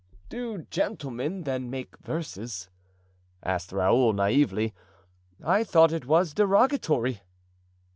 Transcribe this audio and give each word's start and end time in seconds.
"Do 0.29 0.65
gentlemen, 0.71 1.43
then, 1.43 1.69
make 1.69 1.95
verses?" 1.99 2.71
asked 3.43 3.71
Raoul, 3.71 4.13
naively, 4.13 4.73
"I 5.45 5.63
thought 5.63 5.91
it 5.93 6.07
was 6.07 6.33
derogatory." 6.33 7.21